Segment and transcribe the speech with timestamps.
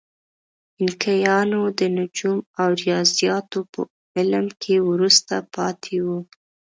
[0.79, 3.81] اینکایانو د نجوم او ریاضیاتو په
[4.17, 6.19] علم کې وروسته پاتې وو.